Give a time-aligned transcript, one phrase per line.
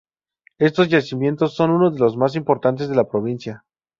[0.57, 3.63] Estos yacimientos son uno de los más importantes de la provincia.